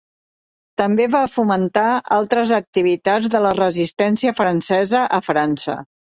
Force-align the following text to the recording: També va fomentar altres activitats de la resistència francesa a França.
També 0.81 1.03
va 1.15 1.19
fomentar 1.33 1.83
altres 2.15 2.53
activitats 2.57 3.29
de 3.35 3.41
la 3.47 3.51
resistència 3.59 4.33
francesa 4.39 5.03
a 5.19 5.21
França. 5.27 5.77